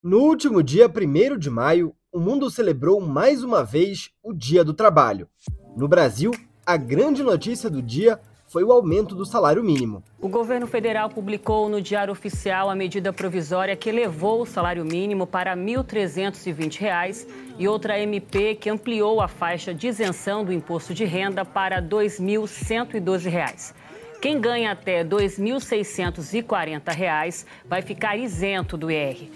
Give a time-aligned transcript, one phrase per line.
[0.00, 4.72] No último dia 1 de maio, o mundo celebrou mais uma vez o Dia do
[4.72, 5.26] Trabalho.
[5.76, 6.30] No Brasil,
[6.64, 10.04] a grande notícia do dia foi o aumento do salário mínimo.
[10.20, 15.26] O governo federal publicou no Diário Oficial a medida provisória que elevou o salário mínimo
[15.26, 17.26] para R$ 1.320
[17.58, 21.88] e outra MP que ampliou a faixa de isenção do imposto de renda para R$
[21.88, 23.74] 2.112.
[24.22, 29.28] Quem ganha até R$ 2.640 vai ficar isento do IR.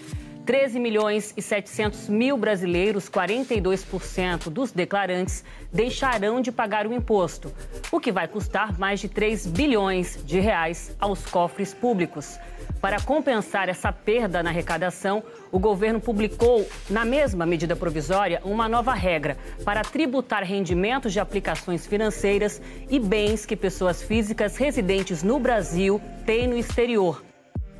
[0.45, 7.53] 13 milhões e 700 mil brasileiros, 42% dos declarantes, deixarão de pagar o imposto,
[7.91, 12.37] o que vai custar mais de 3 bilhões de reais aos cofres públicos.
[12.81, 18.93] Para compensar essa perda na arrecadação, o governo publicou, na mesma medida provisória, uma nova
[18.93, 26.01] regra para tributar rendimentos de aplicações financeiras e bens que pessoas físicas residentes no Brasil
[26.25, 27.23] têm no exterior.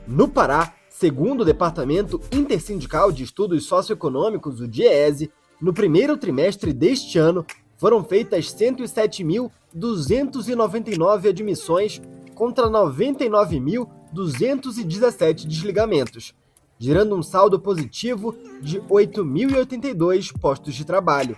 [0.07, 7.17] No Pará, segundo o Departamento Intersindical de Estudos Socioeconômicos, o DIEESE, no primeiro trimestre deste
[7.17, 7.43] ano,
[7.77, 11.99] foram feitas 107.299 admissões
[12.35, 16.35] contra 99.217 desligamentos,
[16.77, 21.35] gerando um saldo positivo de 8.082 postos de trabalho.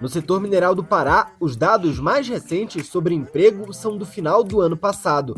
[0.00, 4.60] No setor mineral do Pará, os dados mais recentes sobre emprego são do final do
[4.60, 5.34] ano passado.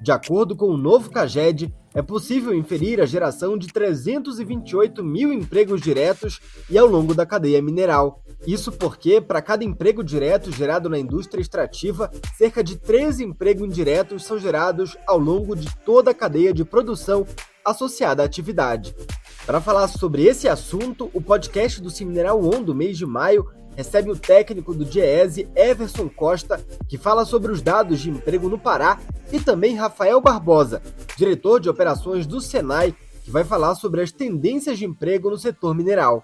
[0.00, 5.80] De acordo com o novo CAGED, é possível inferir a geração de 328 mil empregos
[5.80, 8.22] diretos e ao longo da cadeia mineral.
[8.46, 14.24] Isso porque, para cada emprego direto gerado na indústria extrativa, cerca de 13 empregos indiretos
[14.24, 17.26] são gerados ao longo de toda a cadeia de produção
[17.64, 18.94] associada à atividade.
[19.46, 24.10] Para falar sobre esse assunto, o podcast do Mineral On do mês de maio recebe
[24.10, 29.00] o técnico do DIESE, Everson Costa, que fala sobre os dados de emprego no Pará,
[29.32, 30.82] e também Rafael Barbosa,
[31.16, 35.74] diretor de operações do Senai, que vai falar sobre as tendências de emprego no setor
[35.74, 36.22] mineral.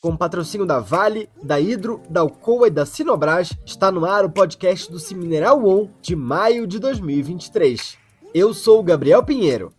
[0.00, 4.30] Com patrocínio da Vale, da Hidro, da Alcoa e da Sinobras, está no ar o
[4.30, 7.96] podcast do Mineral On de maio de 2023.
[8.34, 9.72] Eu sou o Gabriel Pinheiro.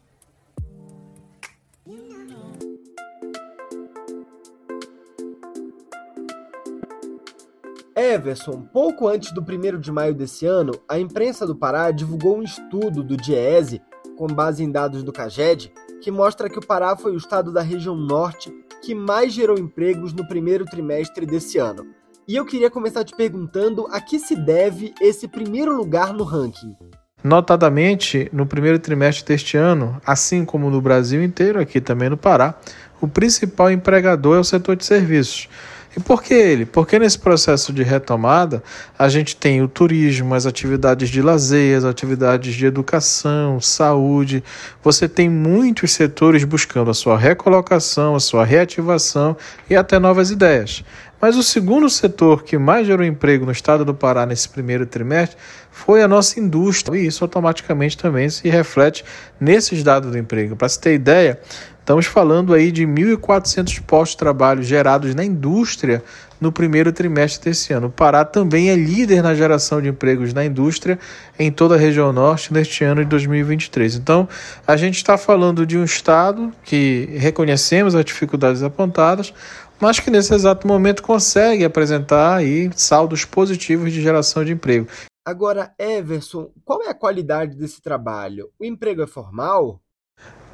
[7.97, 12.43] Everson, pouco antes do 1 de maio desse ano, a imprensa do Pará divulgou um
[12.43, 13.81] estudo do DIESE,
[14.15, 17.63] com base em dados do CAGED, que mostra que o Pará foi o estado da
[17.63, 18.53] região norte
[18.83, 21.87] que mais gerou empregos no primeiro trimestre desse ano.
[22.27, 26.75] E eu queria começar te perguntando a que se deve esse primeiro lugar no ranking.
[27.23, 32.59] Notadamente, no primeiro trimestre deste ano, assim como no Brasil inteiro, aqui também no Pará,
[33.01, 35.49] o principal empregador é o setor de serviços
[35.97, 36.63] e por que ele?
[36.63, 38.61] Porque nesse processo de retomada,
[38.99, 44.43] a gente tem o turismo, as atividades de lazer, as atividades de educação, saúde.
[44.83, 49.35] Você tem muitos setores buscando a sua recolocação, a sua reativação
[49.67, 50.83] e até novas ideias.
[51.19, 55.37] Mas o segundo setor que mais gerou emprego no estado do Pará nesse primeiro trimestre
[55.71, 56.99] foi a nossa indústria.
[56.99, 59.03] E isso automaticamente também se reflete
[59.39, 60.55] nesses dados do emprego.
[60.55, 61.39] Para se ter ideia,
[61.87, 66.03] Estamos falando aí de 1.400 postos de trabalho gerados na indústria
[66.37, 67.87] no primeiro trimestre desse ano.
[67.87, 70.99] O Pará também é líder na geração de empregos na indústria
[71.39, 73.95] em toda a região norte neste ano de 2023.
[73.95, 74.27] Então,
[74.67, 79.33] a gente está falando de um estado que reconhecemos as dificuldades apontadas,
[79.79, 84.87] mas que nesse exato momento consegue apresentar aí saldos positivos de geração de emprego.
[85.25, 88.49] Agora, Everson, qual é a qualidade desse trabalho?
[88.59, 89.81] O emprego é formal?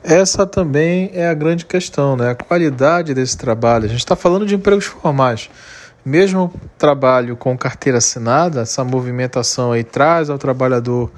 [0.04, 2.32] Essa também é a grande questão, né?
[2.32, 3.86] A qualidade desse trabalho.
[3.86, 5.50] A gente está falando de empregos formais.
[6.04, 11.10] Mesmo trabalho com carteira assinada, essa movimentação aí traz ao trabalhador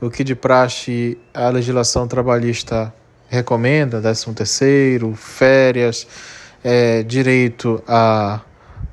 [0.00, 2.94] o que de praxe a legislação trabalhista
[3.28, 6.06] recomenda, 13 terceiro, férias,
[6.62, 8.40] é, direito a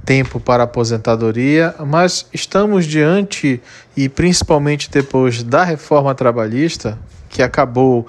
[0.06, 3.62] tempo para aposentadoria, mas estamos diante,
[3.96, 6.98] e principalmente depois da reforma trabalhista,
[7.30, 8.08] que acabou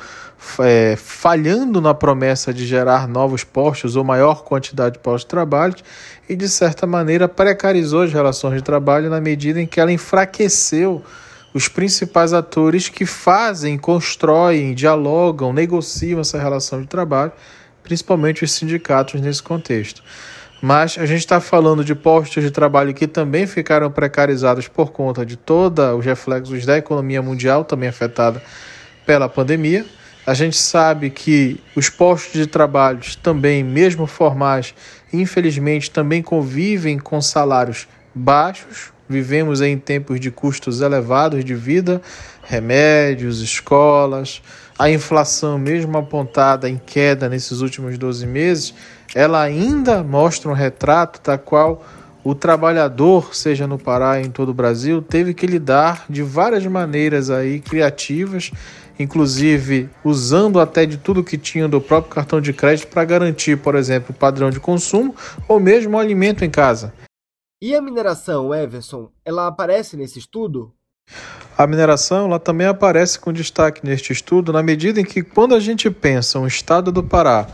[0.60, 5.74] é, falhando na promessa de gerar novos postos ou maior quantidade de postos de trabalho
[6.28, 11.02] e, de certa maneira, precarizou as relações de trabalho na medida em que ela enfraqueceu
[11.52, 17.32] os principais atores que fazem, constroem, dialogam, negociam essa relação de trabalho,
[17.88, 20.02] principalmente os sindicatos nesse contexto.
[20.60, 25.24] Mas a gente está falando de postos de trabalho que também ficaram precarizados por conta
[25.24, 28.42] de todos os reflexos da economia mundial, também afetada
[29.06, 29.86] pela pandemia.
[30.26, 34.74] A gente sabe que os postos de trabalho também, mesmo formais,
[35.10, 42.02] infelizmente também convivem com salários baixos, vivemos em tempos de custos elevados de vida,
[42.42, 44.42] remédios, escolas,
[44.78, 48.74] a inflação, mesmo apontada em queda nesses últimos 12 meses,
[49.14, 51.84] ela ainda mostra um retrato da qual
[52.22, 57.30] o trabalhador, seja no Pará em todo o Brasil, teve que lidar de várias maneiras
[57.30, 58.52] aí criativas,
[58.98, 63.74] inclusive usando até de tudo que tinha do próprio cartão de crédito para garantir, por
[63.74, 65.14] exemplo, o padrão de consumo
[65.48, 66.92] ou mesmo o alimento em casa.
[67.60, 70.72] E a mineração, Everson, ela aparece nesse estudo?
[71.58, 75.58] A mineração ela também aparece com destaque neste estudo na medida em que quando a
[75.58, 77.48] gente pensa um estado do Pará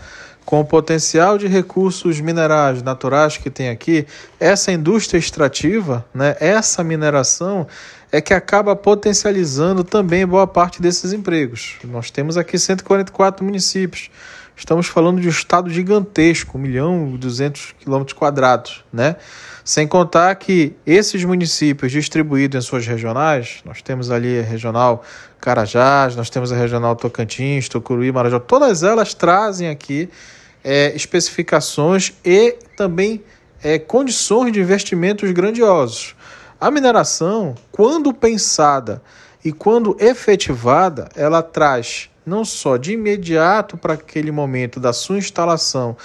[0.44, 4.06] com o potencial de recursos minerais naturais que tem aqui,
[4.38, 7.66] essa indústria extrativa, né, essa mineração
[8.12, 11.76] é que acaba potencializando também boa parte desses empregos.
[11.84, 14.10] Nós temos aqui 144 municípios.
[14.56, 19.16] Estamos falando de um estado gigantesco, 1 milhão e 200 quilômetros quadrados, né?
[19.64, 25.02] Sem contar que esses municípios distribuídos em suas regionais, nós temos ali a regional
[25.40, 30.08] Carajás, nós temos a regional Tocantins, Tucuruí, Marajó, todas elas trazem aqui
[30.62, 33.22] é, especificações e também
[33.62, 36.14] é, condições de investimentos grandiosos.
[36.60, 39.02] A mineração, quando pensada
[39.44, 45.96] e quando efetivada, ela traz não só de imediato para aquele momento da sua instalação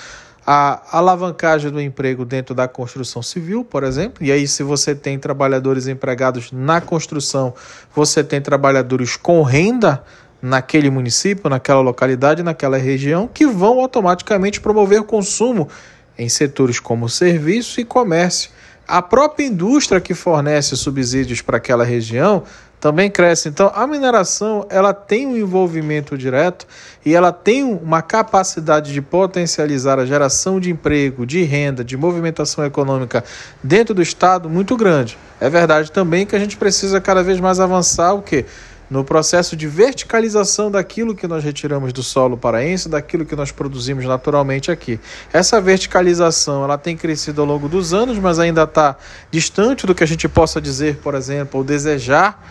[0.52, 4.26] a alavancagem do emprego dentro da construção civil, por exemplo.
[4.26, 7.54] E aí, se você tem trabalhadores empregados na construção,
[7.94, 10.04] você tem trabalhadores com renda
[10.42, 15.70] naquele município, naquela localidade, naquela região, que vão automaticamente promover consumo
[16.18, 18.50] em setores como serviço e comércio.
[18.88, 22.44] A própria indústria que fornece subsídios para aquela região
[22.80, 23.50] também cresce.
[23.50, 26.66] Então, a mineração ela tem um envolvimento direto
[27.06, 32.66] e ela tem uma capacidade de potencializar a geração de emprego, de renda, de movimentação
[32.66, 33.24] econômica
[33.64, 35.18] dentro do estado muito grande.
[35.40, 38.46] É verdade também que a gente precisa cada vez mais avançar o que
[38.90, 44.04] no processo de verticalização daquilo que nós retiramos do solo paraense, daquilo que nós produzimos
[44.06, 45.00] naturalmente aqui.
[45.32, 48.98] Essa verticalização ela tem crescido ao longo dos anos, mas ainda está
[49.30, 52.42] distante do que a gente possa dizer, por exemplo, ou desejar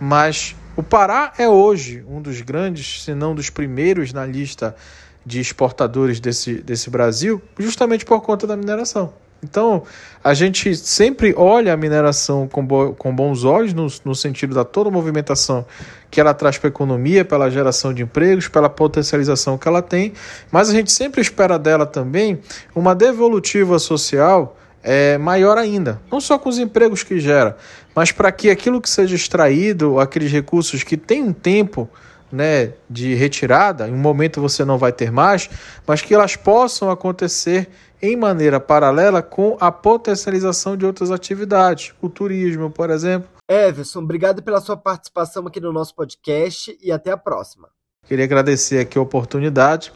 [0.00, 4.76] mas o Pará é hoje um dos grandes, se não dos primeiros na lista
[5.24, 9.12] de exportadores desse, desse Brasil, justamente por conta da mineração.
[9.42, 9.84] Então,
[10.22, 14.64] a gente sempre olha a mineração com, bo com bons olhos, no, no sentido da
[14.64, 15.64] toda a movimentação
[16.10, 20.12] que ela traz para a economia, pela geração de empregos, pela potencialização que ela tem,
[20.50, 22.40] mas a gente sempre espera dela também
[22.74, 26.00] uma devolutiva social é, maior ainda.
[26.10, 27.56] Não só com os empregos que gera,
[27.94, 31.88] mas para que aquilo que seja extraído, aqueles recursos que têm um tempo
[32.30, 35.48] né, de retirada, em um momento você não vai ter mais,
[35.86, 37.68] mas que elas possam acontecer
[38.00, 43.28] em maneira paralela com a potencialização de outras atividades, o turismo, por exemplo.
[43.50, 47.68] Everson, obrigado pela sua participação aqui no nosso podcast e até a próxima.
[48.06, 49.92] Queria agradecer aqui a oportunidade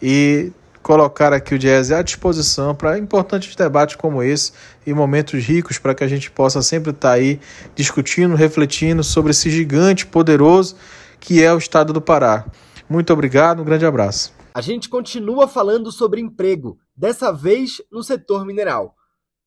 [0.00, 4.52] e colocar aqui o Jazz à disposição para importantes debates como esse
[4.86, 7.40] e momentos ricos para que a gente possa sempre estar tá aí
[7.74, 10.76] discutindo, refletindo sobre esse gigante poderoso
[11.20, 12.46] que é o estado do Pará.
[12.88, 14.32] Muito obrigado, um grande abraço.
[14.54, 18.96] A gente continua falando sobre emprego, dessa vez no setor mineral.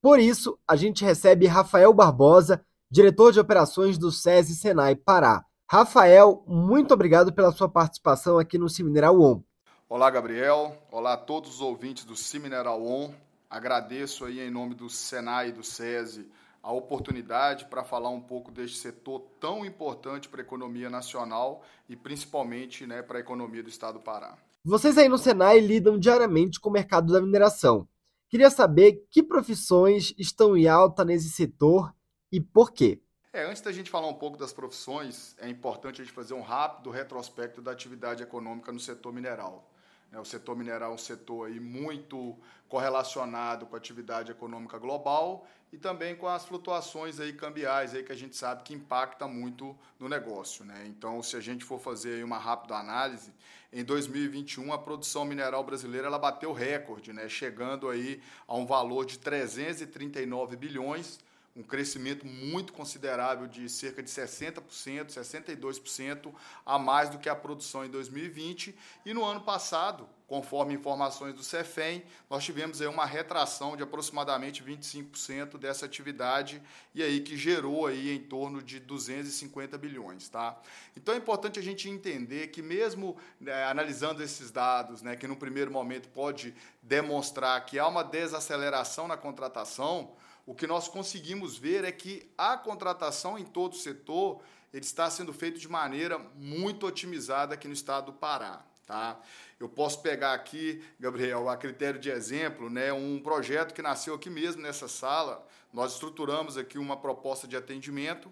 [0.02, 5.44] Por isso, a gente recebe Rafael Barbosa, diretor de operações do SESI Senai Pará.
[5.70, 9.42] Rafael, muito obrigado pela sua participação aqui no Semineral On.
[9.90, 10.82] Olá, Gabriel.
[10.90, 13.14] Olá a todos os ouvintes do Cimineral On.
[13.50, 16.26] Agradeço aí em nome do Senai e do SESI
[16.64, 21.98] a oportunidade para falar um pouco deste setor tão importante para a economia nacional e
[21.98, 24.38] principalmente né, para a economia do estado do Pará.
[24.64, 27.86] Vocês aí no Senai lidam diariamente com o mercado da mineração.
[28.30, 31.94] Queria saber que profissões estão em alta nesse setor
[32.32, 33.03] e por quê.
[33.36, 36.42] É, antes da gente falar um pouco das profissões, é importante a gente fazer um
[36.42, 39.68] rápido retrospecto da atividade econômica no setor mineral.
[40.12, 42.38] Né, o setor mineral é um setor aí muito
[42.70, 48.12] correlacionado com a atividade econômica global e também com as flutuações aí cambiais aí que
[48.12, 50.64] a gente sabe que impacta muito no negócio.
[50.64, 50.86] Né?
[50.86, 53.34] Então, se a gente for fazer uma rápida análise,
[53.72, 57.28] em 2021 a produção mineral brasileira ela bateu recorde, né?
[57.28, 61.18] chegando aí a um valor de 339 bilhões,
[61.56, 64.62] um crescimento muito considerável de cerca de 60%,
[65.06, 66.34] 62%
[66.66, 68.76] a mais do que a produção em 2020.
[69.06, 74.64] E no ano passado, conforme informações do Cefem, nós tivemos aí uma retração de aproximadamente
[74.64, 76.60] 25% dessa atividade
[76.96, 80.60] e aí que gerou aí em torno de 250 bilhões, tá?
[80.98, 85.36] Então é importante a gente entender que mesmo né, analisando esses dados, né, que no
[85.36, 90.16] primeiro momento pode demonstrar que há uma desaceleração na contratação,
[90.46, 94.42] o que nós conseguimos ver é que a contratação em todo o setor
[94.74, 98.66] ele está sendo feito de maneira muito otimizada aqui no estado do Pará.
[98.86, 99.20] Tá?
[99.60, 104.30] Eu posso pegar aqui, Gabriel, a critério de exemplo, né, um projeto que nasceu aqui
[104.30, 105.46] mesmo nessa sala.
[105.72, 108.32] Nós estruturamos aqui uma proposta de atendimento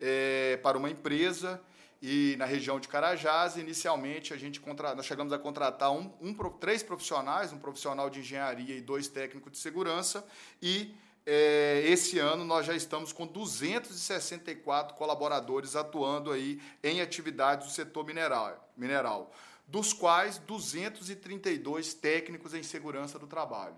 [0.00, 1.62] é, para uma empresa
[2.02, 4.92] e na região de Carajás, inicialmente, a gente contra...
[4.92, 9.52] nós chegamos a contratar um, um, três profissionais, um profissional de engenharia e dois técnicos
[9.52, 10.26] de segurança,
[10.60, 10.92] e
[11.24, 18.04] é, esse ano nós já estamos com 264 colaboradores atuando aí em atividades do setor
[18.04, 19.32] mineral, mineral
[19.66, 23.76] dos quais 232 técnicos em segurança do trabalho.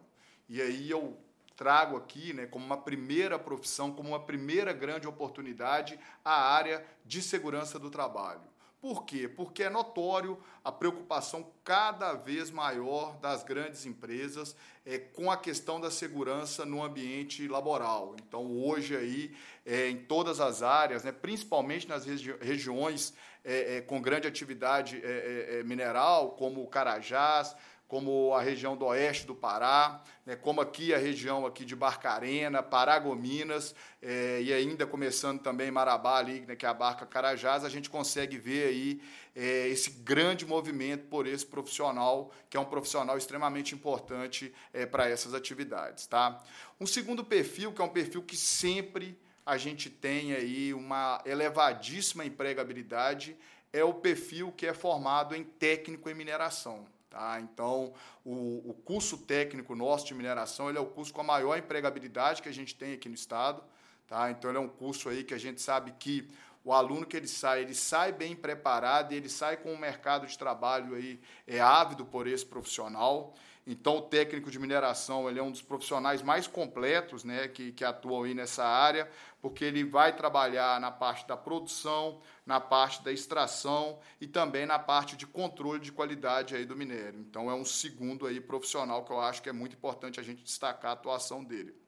[0.48, 1.16] E aí eu
[1.56, 7.22] trago aqui, né, como uma primeira profissão, como uma primeira grande oportunidade, a área de
[7.22, 8.40] segurança do trabalho.
[8.85, 9.26] Por quê?
[9.26, 15.81] Porque é notório a preocupação cada vez maior das grandes empresas é, com a questão
[15.81, 18.14] da segurança no ambiente laboral.
[18.21, 23.81] Então, hoje aí, é, em todas as áreas, né, principalmente nas regi regiões é, é,
[23.81, 30.03] com grande atividade é, é, mineral, como Carajás, como a região do oeste do Pará,
[30.25, 36.19] né, como aqui a região aqui de Barcarena, Paragominas, é, e ainda começando também Marabá,
[36.19, 39.03] ali, né, que é a barca Carajás, a gente consegue ver aí
[39.37, 45.09] é, esse grande movimento por esse profissional, que é um profissional extremamente importante é, para
[45.09, 46.07] essas atividades.
[46.07, 46.43] Tá?
[46.81, 52.25] Um segundo perfil, que é um perfil que sempre a gente tem aí uma elevadíssima
[52.25, 53.37] empregabilidade,
[53.73, 56.87] é o perfil que é formado em técnico em mineração.
[57.14, 57.40] Tá?
[57.40, 57.92] Então,
[58.25, 62.42] o, o curso técnico nosso de mineração ele é o curso com a maior empregabilidade
[62.42, 63.62] que a gente tem aqui no estado.
[64.09, 64.33] Tá?
[64.33, 66.28] Então, ele é um curso aí que a gente sabe que
[66.64, 70.26] o aluno que ele sai, ele sai bem preparado e ele sai com um mercado
[70.26, 73.35] de trabalho aí é ávido por esse profissional.
[73.66, 77.85] Então, o técnico de mineração ele é um dos profissionais mais completos né, que, que
[77.85, 83.11] atuam aí nessa área, porque ele vai trabalhar na parte da produção, na parte da
[83.11, 87.21] extração e também na parte de controle de qualidade aí do minério.
[87.21, 90.42] Então, é um segundo aí profissional que eu acho que é muito importante a gente
[90.42, 91.84] destacar a atuação dele.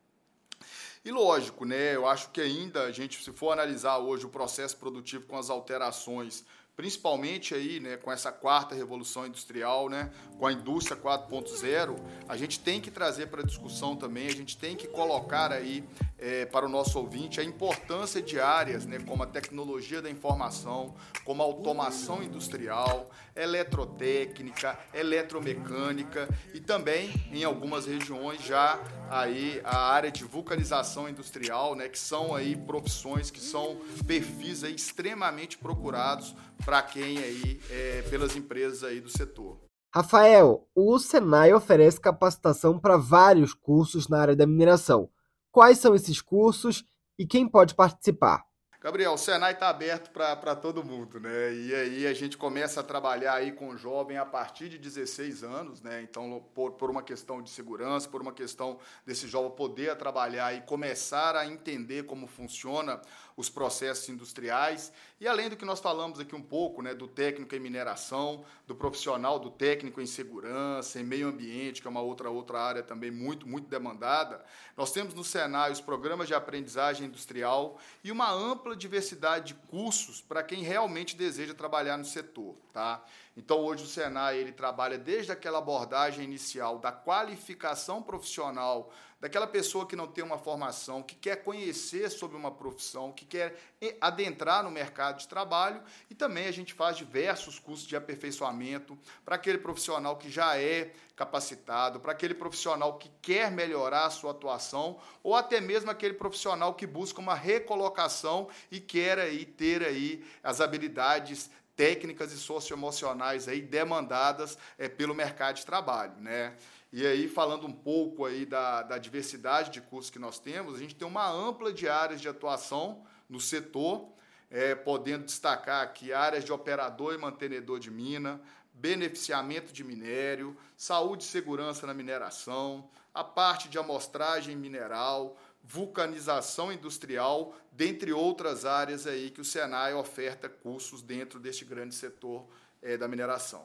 [1.07, 4.77] E lógico, né, eu acho que ainda a gente, se for analisar hoje o processo
[4.77, 6.45] produtivo com as alterações
[6.77, 11.97] principalmente aí, né, com essa quarta revolução industrial, né, com a indústria 4.0,
[12.29, 15.83] a gente tem que trazer para discussão também, a gente tem que colocar aí
[16.19, 20.95] é, para o nosso ouvinte a importância de áreas, né, como a tecnologia da informação,
[21.25, 28.81] como a automação industrial, eletrotécnica, eletromecânica e também em algumas regiões já
[29.11, 34.75] aí a área de vulcanização industrial, né, que são aí profissões que são perfis aí
[34.75, 39.59] extremamente procurados para quem aí, é, pelas empresas aí do setor.
[39.95, 45.09] Rafael, o Senai oferece capacitação para vários cursos na área da mineração.
[45.57, 46.85] Quais são esses cursos
[47.19, 48.45] e quem pode participar?
[48.79, 51.55] Gabriel, o Senai está aberto para todo mundo, né?
[51.55, 55.43] E aí a gente começa a trabalhar aí com o jovem a partir de 16
[55.43, 56.03] anos, né?
[56.03, 60.61] Então, por, por uma questão de segurança, por uma questão desse jovem poder trabalhar e
[60.61, 63.01] começar a entender como funciona
[63.37, 64.93] os processos industriais.
[65.21, 68.75] E além do que nós falamos aqui um pouco, né, do técnico em mineração, do
[68.75, 73.11] profissional, do técnico em segurança, em meio ambiente, que é uma outra, outra área também
[73.11, 74.45] muito, muito demandada,
[74.77, 80.21] nós temos no Senai os programas de aprendizagem industrial e uma ampla diversidade de cursos
[80.21, 82.57] para quem realmente deseja trabalhar no setor.
[82.73, 83.05] Tá?
[83.37, 88.91] Então, hoje o Senai ele trabalha desde aquela abordagem inicial da qualificação profissional
[89.21, 93.59] daquela pessoa que não tem uma formação, que quer conhecer sobre uma profissão, que quer
[94.01, 99.37] adentrar no mercado de trabalho, e também a gente faz diversos cursos de aperfeiçoamento para
[99.37, 104.99] aquele profissional que já é capacitado, para aquele profissional que quer melhorar a sua atuação,
[105.23, 110.61] ou até mesmo aquele profissional que busca uma recolocação e quer aí ter aí as
[110.61, 116.57] habilidades técnicas e socioemocionais aí demandadas é, pelo mercado de trabalho, né?
[116.93, 120.79] E aí, falando um pouco aí da, da diversidade de cursos que nós temos, a
[120.79, 124.09] gente tem uma ampla de áreas de atuação no setor,
[124.51, 128.41] é, podendo destacar aqui áreas de operador e mantenedor de mina,
[128.73, 137.55] beneficiamento de minério, saúde e segurança na mineração, a parte de amostragem mineral, vulcanização industrial,
[137.77, 142.47] dentre outras áreas aí que o Senai oferta cursos dentro deste grande setor
[142.83, 143.65] é, da mineração.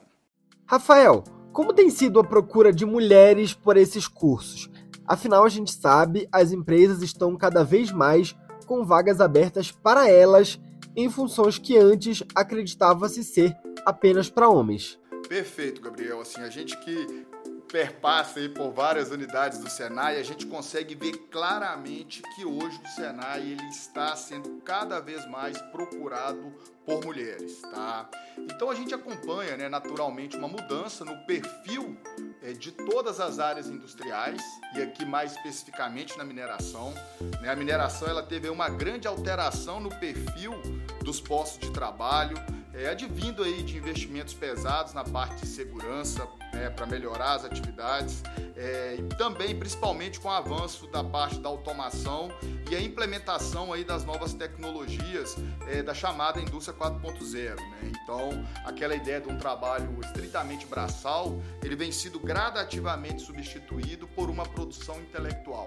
[0.66, 4.70] Rafael, como tem sido a procura de mulheres por esses cursos?
[5.06, 10.60] Afinal, a gente sabe, as empresas estão cada vez mais com vagas abertas para elas
[10.94, 14.98] em funções que antes acreditava-se ser apenas para homens.
[15.28, 16.20] Perfeito, Gabriel.
[16.20, 17.26] Assim, a gente que
[17.72, 22.88] perpassa aí por várias unidades do Senai, a gente consegue ver claramente que hoje o
[22.88, 26.52] Senai ele está sendo cada vez mais procurado
[26.84, 28.10] por mulheres, tá?
[28.36, 31.96] Então a gente acompanha, né, naturalmente, uma mudança no perfil
[32.42, 34.42] é, de todas as áreas industriais
[34.74, 36.92] e aqui mais especificamente na mineração.
[37.40, 37.48] Né?
[37.48, 40.52] A mineração ela teve uma grande alteração no perfil
[41.02, 42.36] dos postos de trabalho,
[42.74, 48.22] é, advindo aí de investimentos pesados na parte de segurança né, para melhorar as atividades
[48.56, 52.30] é, e também principalmente com o avanço da parte da automação
[52.70, 55.36] e a implementação aí das novas tecnologias
[55.68, 57.56] é, da chamada indústria 4.0.
[57.56, 57.92] Né?
[58.02, 64.44] Então, aquela ideia de um trabalho estritamente braçal, ele vem sido gradativamente substituído por uma
[64.44, 65.66] produção intelectual.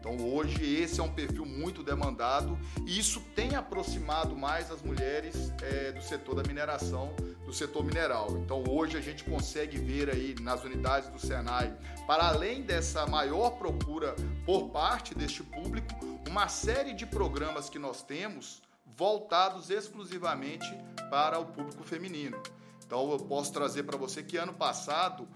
[0.00, 5.52] Então hoje esse é um perfil muito demandado e isso tem aproximado mais as mulheres
[5.62, 7.14] é, do setor da mineração,
[7.44, 8.30] do setor mineral.
[8.38, 11.76] Então hoje a gente consegue ver aí nas unidades do Senai,
[12.06, 14.16] para além dessa maior procura
[14.46, 15.88] por parte deste público,
[16.26, 18.62] uma série de programas que nós temos
[18.96, 20.66] voltados exclusivamente
[21.10, 22.42] para o público feminino.
[22.86, 25.28] Então eu posso trazer para você que ano passado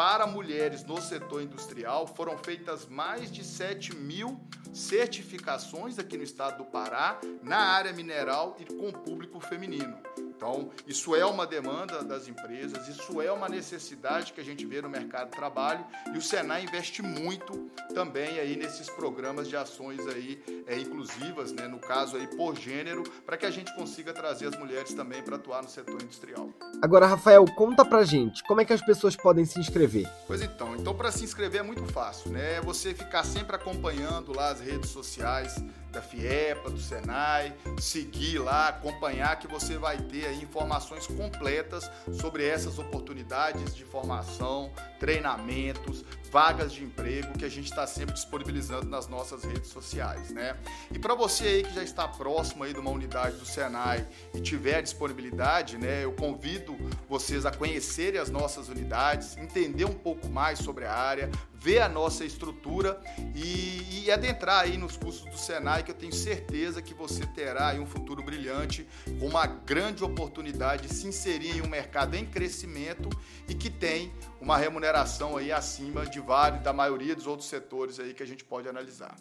[0.00, 4.40] para mulheres no setor industrial, foram feitas mais de 7 mil
[4.72, 9.98] certificações aqui no estado do Pará, na área mineral e com público feminino.
[10.40, 14.80] Então, isso é uma demanda das empresas, isso é uma necessidade que a gente vê
[14.80, 20.00] no mercado de trabalho e o Senai investe muito também aí nesses programas de ações
[20.06, 24.46] aí é, inclusivas, né, no caso aí por gênero, para que a gente consiga trazer
[24.46, 26.48] as mulheres também para atuar no setor industrial.
[26.80, 30.08] Agora, Rafael, conta pra gente, como é que as pessoas podem se inscrever?
[30.26, 32.54] Pois então, então para se inscrever é muito fácil, né?
[32.54, 38.68] É você ficar sempre acompanhando lá as redes sociais da FIEPA, do Senai, seguir lá,
[38.68, 46.72] acompanhar que você vai ter aí informações completas sobre essas oportunidades de formação, treinamentos, vagas
[46.72, 50.56] de emprego que a gente está sempre disponibilizando nas nossas redes sociais, né?
[50.92, 54.40] E para você aí que já está próximo aí de uma unidade do Senai e
[54.40, 56.76] tiver disponibilidade, né, eu convido
[57.08, 61.30] vocês a conhecerem as nossas unidades, entender um pouco mais sobre a área,
[61.60, 62.98] ver a nossa estrutura
[63.34, 67.74] e, e, adentrar aí nos cursos do Senai, que eu tenho certeza que você terá
[67.74, 73.10] um futuro brilhante, com uma grande oportunidade de se inserir em um mercado em crescimento
[73.46, 78.14] e que tem uma remuneração aí acima de vários, da maioria dos outros setores aí
[78.14, 79.14] que a gente pode analisar.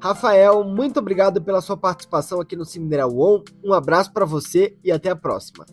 [0.00, 3.44] Rafael, muito obrigado pela sua participação aqui no Mineral One.
[3.62, 5.66] Um abraço para você e até a próxima.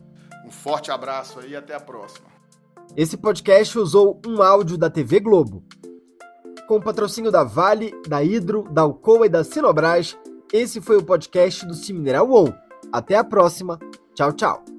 [0.46, 2.30] Um forte abraço aí e até a próxima.
[2.96, 5.64] Esse podcast usou um áudio da TV Globo
[6.68, 10.18] com o patrocínio da Vale, da Hidro, da Alcoa e da Sinobras,
[10.54, 12.52] esse foi o podcast do Cimineral On.
[12.92, 13.80] Até a próxima.
[14.14, 14.71] Tchau, tchau.